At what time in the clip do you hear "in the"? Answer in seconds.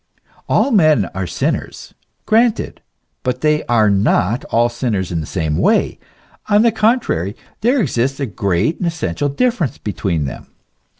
5.11-5.27